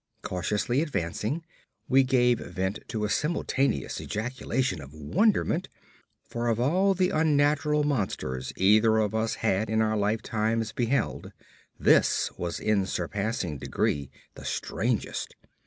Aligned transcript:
Cautiously 0.23 0.81
advancing, 0.81 1.43
we 1.87 2.01
gave 2.01 2.39
vent 2.39 2.79
to 2.87 3.05
a 3.05 3.09
simultaneous 3.11 4.01
ejaculation 4.01 4.81
of 4.81 4.95
wonderment, 4.95 5.69
for 6.23 6.47
of 6.47 6.59
all 6.59 6.95
the 6.95 7.11
unnatural 7.11 7.83
monsters 7.83 8.51
either 8.55 8.97
of 8.97 9.13
us 9.13 9.35
had 9.45 9.69
in 9.69 9.79
our 9.79 9.95
lifetimes 9.95 10.71
beheld, 10.71 11.31
this 11.79 12.31
was 12.35 12.59
in 12.59 12.87
surpassing 12.87 13.59
degree 13.59 14.09
the 14.33 14.43
strangest. 14.43 15.35